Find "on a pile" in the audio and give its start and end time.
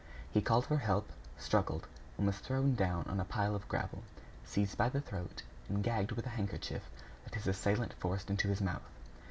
3.07-3.53